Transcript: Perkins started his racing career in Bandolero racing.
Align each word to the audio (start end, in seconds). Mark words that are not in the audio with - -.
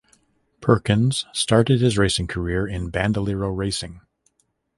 Perkins 0.61 1.27
started 1.31 1.79
his 1.79 1.95
racing 1.95 2.25
career 2.25 2.65
in 2.65 2.89
Bandolero 2.89 3.51
racing. 3.51 4.01